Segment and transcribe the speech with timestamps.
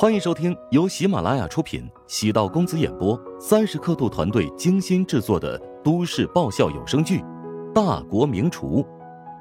[0.00, 7.18] 欢迎收听由喜马拉雅出品、喜道公子演播、三十刻度团队精心制作的都市爆笑有声剧
[7.72, 8.80] 《大国名厨》，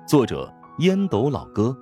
[0.08, 1.78] 作者烟斗老哥，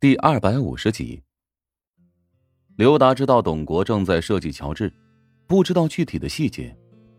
[0.00, 1.22] 第二百五十集。
[2.74, 4.92] 刘达知道董国正在设计乔治，
[5.46, 6.76] 不知道具体的细节。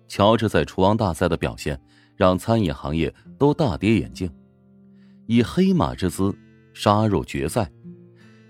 [0.10, 1.82] 乔治在厨王大赛的表现
[2.18, 4.30] 让餐饮行业都大跌眼镜，
[5.28, 6.38] 以黑马之姿。
[6.80, 7.68] 杀入决赛，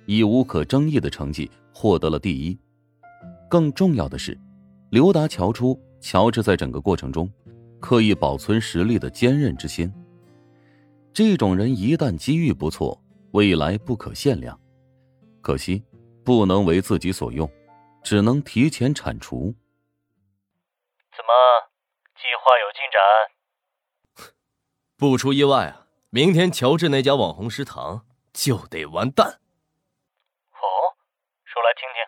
[0.05, 2.59] 以无可争议的成绩获得了第一。
[3.50, 4.38] 更重要的是，
[4.90, 7.31] 刘达瞧出乔治在整个过程中
[7.80, 9.90] 刻意保存实力的坚韧之心。
[11.13, 14.59] 这种人一旦机遇不错，未来不可限量。
[15.39, 15.81] 可惜
[16.25, 17.50] 不能为自己所用，
[18.03, 19.55] 只能提前铲除。
[21.16, 21.31] 怎么，
[22.17, 24.36] 计划有进展？
[25.00, 28.03] 不出意外啊，明天乔治那家网红食堂。
[28.38, 29.27] 就得完蛋。
[29.27, 30.62] 哦，
[31.44, 32.06] 说来听听。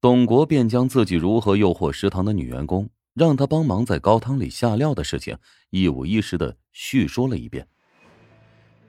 [0.00, 5.38] 董国便将自己如何诱惑食堂的女员工，让她帮忙在高汤里下料的事情
[5.70, 7.66] 一五一十的叙说了一遍。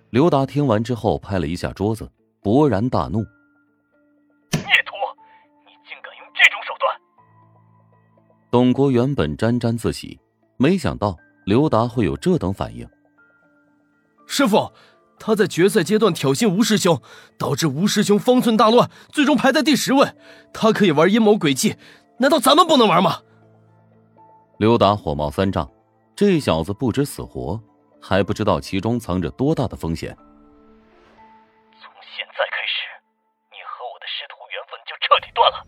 [0.10, 3.20] 刘达听完之后，拍了一下桌子，勃然大怒
[4.58, 4.96] ：“孽徒，
[5.66, 7.00] 你竟敢用这种手段！”
[8.50, 10.20] 董国原本沾沾自喜，
[10.58, 12.90] 没想到刘达会有这等反应。
[14.26, 14.74] 师傅。
[15.20, 17.02] 他在决赛阶段挑衅吴师兄，
[17.38, 20.14] 导致吴师兄方寸大乱，最终排在第十位。
[20.54, 21.78] 他可以玩阴谋诡计，
[22.20, 23.22] 难道咱们不能玩吗？
[24.58, 25.70] 刘达火冒三丈，
[26.16, 27.60] 这小子不知死活，
[28.02, 30.16] 还不知道其中藏着多大的风险。
[31.76, 32.88] 从现在开始，
[33.52, 35.60] 你和我的师徒缘分就彻底断了。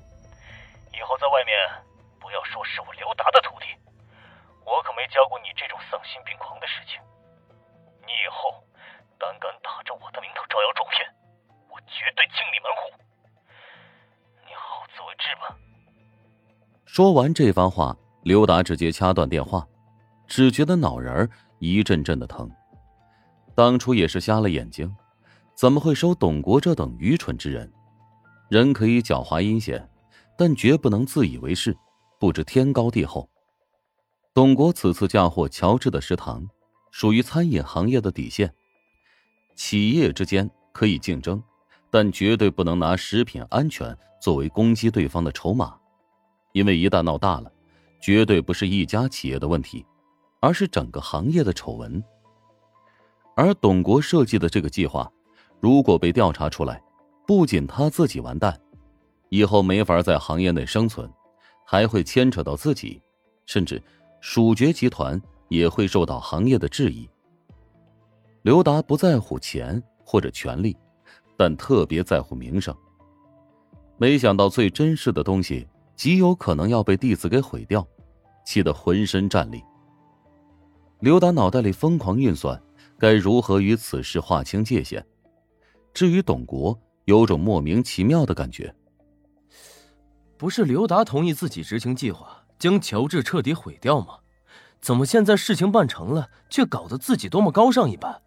[0.93, 1.51] 以后在外面
[2.19, 3.65] 不要说是我刘达的徒弟，
[4.63, 6.99] 我可没教过你这种丧心病狂的事情。
[16.87, 19.67] 说完这番话，刘达直接掐断电话，
[20.25, 22.49] 只觉得脑仁一阵阵的疼。
[23.53, 24.95] 当初也是瞎了眼睛，
[25.53, 27.69] 怎么会收董国这等愚蠢之人？
[28.49, 29.87] 人可以狡猾阴险，
[30.37, 31.75] 但绝不能自以为是，
[32.17, 33.29] 不知天高地厚。
[34.33, 36.47] 董国此次嫁祸乔治的食堂，
[36.91, 38.51] 属于餐饮行业的底线。
[39.57, 41.43] 企业之间可以竞争，
[41.91, 45.77] 但绝对不能拿食品安全作为攻击对方的筹码，
[46.57, 47.51] 因为一旦闹大了，
[48.01, 49.85] 绝对不是一家企业的问题，
[50.39, 52.03] 而是整个行业的丑闻。
[53.35, 55.07] 而董国设计的这个计划，
[55.59, 56.81] 如果被调查出来，
[57.27, 58.59] 不仅他自己完蛋，
[59.29, 61.07] 以后没法在行业内生存，
[61.63, 62.99] 还会牵扯到自己，
[63.45, 63.79] 甚至
[64.19, 67.07] 蜀爵集团也会受到行业的质疑。
[68.41, 70.75] 刘达不在乎钱或者权力，
[71.37, 72.75] 但特别在乎名声。
[73.97, 77.85] 没想到最珍视的东西极有可能要被弟子给毁掉，
[78.45, 79.61] 气得浑身战栗。
[80.99, 82.61] 刘达脑袋里疯狂运算，
[82.97, 85.05] 该如何与此事划清界限。
[85.93, 88.73] 至于董国，有种莫名其妙的感觉。
[90.37, 94.19] 不是刘达同意自己执行计划，将乔治彻底毁掉吗？
[94.79, 98.21] 怎么现在事情办成了，却搞得自己多么高尚一般？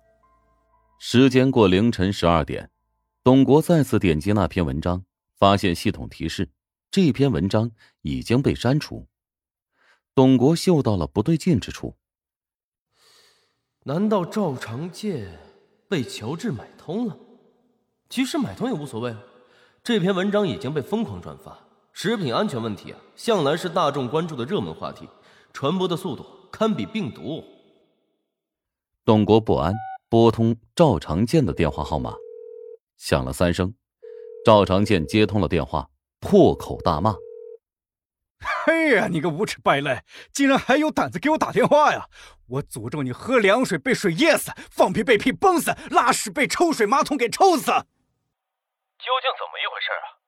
[0.99, 2.69] 时间过凌晨十二点，
[3.23, 5.05] 董国再次点击那篇文章，
[5.39, 6.49] 发现系统提示
[6.91, 7.71] 这篇文章
[8.03, 9.07] 已经被删除。
[10.15, 11.97] 董国嗅到了不对劲之处。
[13.85, 15.39] 难道赵长健
[15.89, 17.17] 被乔治买通了？
[18.09, 19.15] 其实买通也无所谓。
[19.83, 21.59] 这篇文章已经被疯狂转发，
[21.93, 25.09] 食品安全问题啊，向来是大众关注的热门话题，
[25.53, 27.45] 传播的速度堪比病毒。
[29.05, 29.75] 董国不安。
[30.09, 32.17] 拨通赵长健的电话号码，
[32.97, 33.73] 响了三声，
[34.45, 35.89] 赵长健接通了电话，
[36.21, 37.17] 破口大骂
[38.65, 42.07] ：“嘿 呀，你个无耻败类，竟然还有胆子给我打电话呀！
[42.47, 47.67] 我诅咒你喝凉水被水噎死，放屁被屁崩死，拉屎被抽水马桶给抽死！
[47.67, 50.21] 究竟怎么一回事啊？”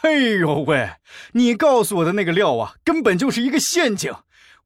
[0.00, 0.96] 嘿呦喂，
[1.32, 4.12] 你告诉我的那个料啊，根本就是一个陷阱，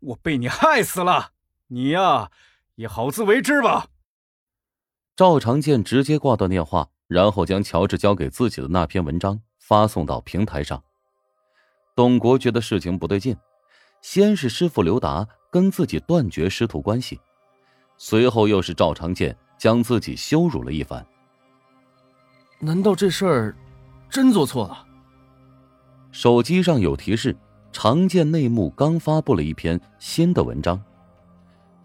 [0.01, 1.33] 我被你害死了！
[1.69, 2.31] 你呀，
[2.77, 3.89] 也好自为之吧。
[5.17, 10.81] 赵长健直接挂断电话，然后将乔治交给自己的那篇文章发送到平台上。
[11.97, 13.37] 董国觉得事情不对劲，
[14.01, 17.19] 先是师傅刘达跟自己断绝师徒关系，
[17.97, 21.05] 随后又是赵长健将自己羞辱了一番。
[22.61, 23.57] 难道这事儿
[24.09, 24.87] 真做错了？
[26.13, 27.37] 手机上有提示，
[27.73, 30.81] 长健内幕刚发布了一篇新的文章。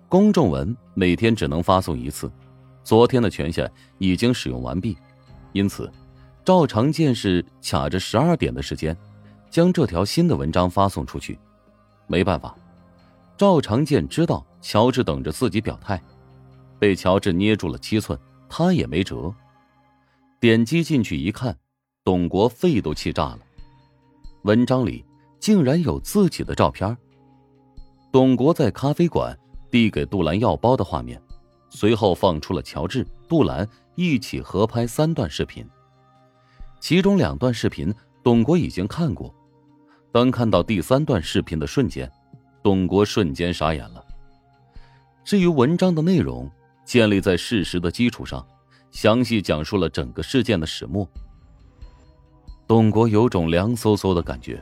[0.08, 2.32] 公众文每天只能发送一次。
[2.84, 4.98] 昨天的权限已经使用完毕，
[5.54, 5.92] 因此
[6.44, 8.98] 赵长健是卡着十二点的时间，
[9.50, 11.38] 将这条新的文章发送出去。
[12.08, 12.56] 没办法，
[13.38, 16.02] 赵长健知道乔治等着自己表态，
[16.80, 18.18] 被乔治捏住了七寸，
[18.50, 19.34] 他也没辙。
[20.40, 21.56] 点击进去一看，
[22.04, 23.40] 董国肺都气炸了。
[24.44, 25.06] 文章里
[25.40, 26.98] 竟然有自己的照片。
[28.12, 29.38] 董国在咖啡馆
[29.70, 31.22] 递给杜兰药包的画面，
[31.70, 35.64] 随后放出了乔治、杜兰一起合拍三段视频。
[36.82, 37.94] 其中两段视频，
[38.24, 39.34] 董国已经看过。
[40.12, 42.12] 当看到第三段视频的瞬间，
[42.64, 44.04] 董国瞬间傻眼了。
[45.24, 46.50] 至于文章的内容，
[46.84, 48.44] 建立在事实的基础上，
[48.90, 51.08] 详细讲述了整个事件的始末。
[52.66, 54.62] 董国有种凉飕飕的感觉，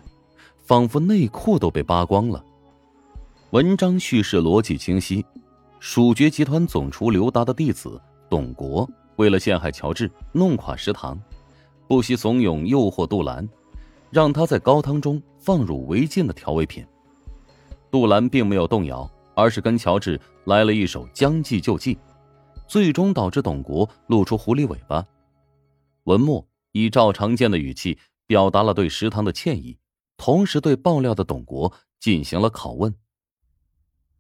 [0.58, 2.44] 仿佛内裤都被扒光了。
[3.52, 5.26] 文章叙事逻辑清晰，
[5.80, 8.00] 蜀爵集团总厨刘达的弟子
[8.30, 11.18] 董国为了陷害乔治，弄垮食堂，
[11.90, 13.50] 不惜怂恿诱惑杜兰，
[14.12, 16.86] 让他在高汤中放入违禁的调味品。
[17.90, 21.98] 杜兰并没有动摇，而是跟乔治来了一手将计就计，
[22.68, 25.04] 最终导致董国露出狐狸尾巴。
[26.04, 27.98] 文末以赵长健的语气
[28.28, 29.76] 表达了对食堂的歉意，
[30.16, 32.94] 同时对爆料的董国进行了拷问。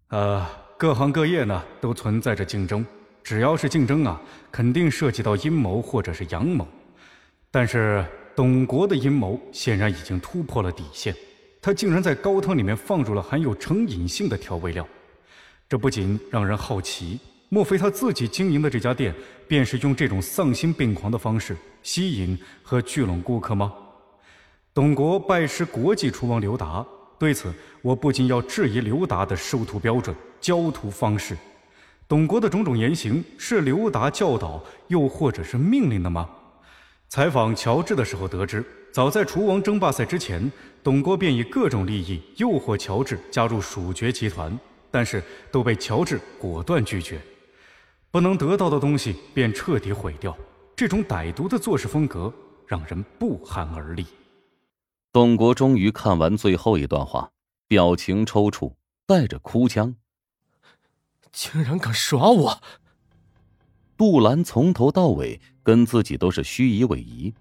[0.08, 0.44] 呃，
[0.76, 2.84] 各行各业呢都存在着竞争，
[3.24, 4.20] 只要是竞争啊，
[4.52, 6.68] 肯定涉及到阴谋或者是阳谋。
[7.52, 8.06] 但是
[8.36, 11.16] 董国的阴谋显然已经突破了底线，
[11.62, 14.88] 他竟然在高汤里面放入了含有成瘾性的调味料，
[15.68, 17.20] 这不仅让人好奇，
[17.50, 19.14] 莫非他自己经营的这家店
[19.48, 23.74] 便是用这种丧心病狂的方式吸引和聚拢顾客吗？
[24.74, 26.86] 董国拜师国际厨王刘达。
[27.18, 31.36] 对此，我不仅要质疑刘达的收徒标准、教徒方式。
[32.08, 36.30] 董国的种种言行是刘达教导，又或者是命令的吗？
[37.10, 38.64] 采访乔治的时候得知，
[38.94, 40.52] 早在厨王争霸赛之前，
[40.84, 44.58] 董国便以各种利益诱惑乔治加入蜀爵集团，
[44.92, 47.20] 但是都被乔治果断拒绝。
[48.12, 50.38] 不能得到的东西便彻底毁掉，
[50.76, 52.32] 这种歹毒的做事风格
[52.68, 54.06] 让人不寒而栗。
[55.12, 57.32] 董国终于看完最后一段话，
[57.68, 58.76] 表情抽搐，
[59.08, 59.96] 带着哭腔
[61.34, 62.62] ：“竟然敢耍我！”
[63.98, 67.32] 杜兰从头到尾跟自己都是虚以委蛇，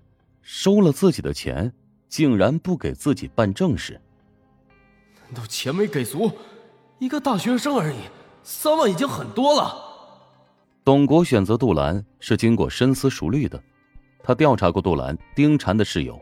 [0.43, 1.73] 收了自己的钱，
[2.11, 3.99] 竟然不给自己办正事。
[5.31, 6.31] 难道钱没给足？
[6.99, 7.97] 一个大学生而已，
[8.43, 9.75] 三万已经很多了。
[10.85, 13.59] 董国选择杜兰是经过深思熟虑的，
[14.23, 16.21] 他调查过杜兰、丁婵的室友。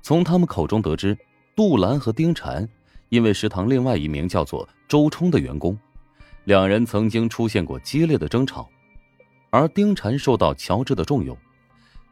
[0.00, 1.14] 从他们口中得知，
[1.54, 2.66] 杜兰和丁婵
[3.10, 5.78] 因为食堂另外一名叫做周冲的员工，
[6.44, 8.66] 两人曾经出现过激烈的争吵，
[9.50, 11.36] 而丁禅受到乔治的重用，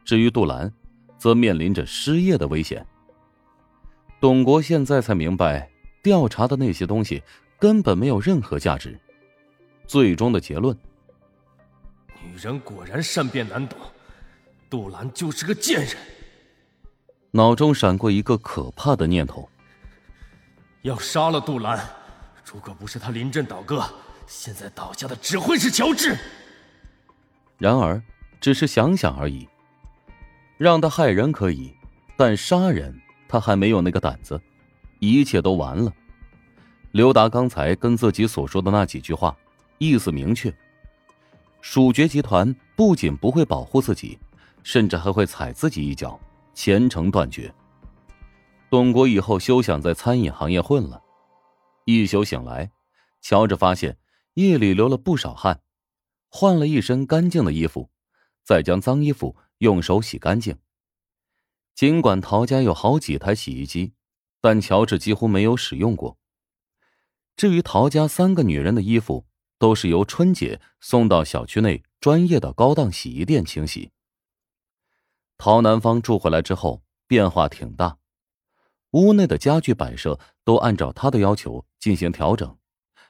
[0.03, 0.71] 至于杜兰，
[1.17, 2.85] 则面临着失业的危险。
[4.19, 5.69] 董国现在才明白，
[6.01, 7.21] 调查的那些东西
[7.59, 8.99] 根本没有任何价值。
[9.85, 10.75] 最终的结论：
[12.23, 13.77] 女人果然善变难懂，
[14.69, 15.95] 杜兰就是个贱人。
[17.31, 19.47] 脑中闪过一个可怕的念头：
[20.81, 21.87] 要杀了杜兰。
[22.51, 23.83] 如果不是他临阵倒戈，
[24.25, 26.17] 现在倒下的只会是乔治。
[27.57, 28.01] 然而，
[28.39, 29.47] 只是想想而已。
[30.57, 31.73] 让他害人可以，
[32.15, 34.39] 但杀人他还没有那个胆子。
[34.99, 35.93] 一切都完了。
[36.91, 39.35] 刘达刚才跟自己所说的那几句话，
[39.77, 40.51] 意思明确：
[41.61, 44.17] 蜀爵集团不仅不会保护自己，
[44.63, 46.19] 甚至还会踩自己一脚。
[46.55, 47.53] 前程断绝。
[48.71, 50.99] 董国以后休想在餐饮行业混了。
[51.85, 52.71] 一宿醒来，
[53.21, 53.95] 乔治发现
[54.33, 55.59] 夜里流了不少汗，
[56.29, 57.89] 换了一身干净的衣服，
[58.43, 60.57] 再将脏衣服用手洗干净。
[61.73, 63.93] 尽管陶家有好几台洗衣机，
[64.41, 66.17] 但乔治几乎没有使用过。
[67.35, 69.27] 至于陶家三个女人的衣服，
[69.59, 73.91] 都是由春姐送到小区内专业的高档洗衣店清洗。
[75.37, 77.99] 陶南方住回来之后，变化挺大，
[78.91, 82.57] 屋内的家具摆设都按照他的要求进行调整，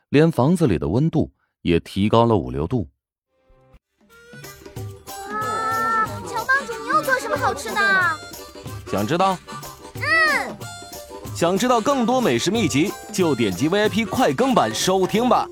[0.10, 2.90] 连房子里的温度也提高了五六度。
[7.38, 7.80] 么好吃的？
[8.92, 9.38] 想知道？
[9.96, 10.02] 嗯。
[11.36, 15.48] 想知道更多美食秘籍，就点击 VIP 快更版收听吧。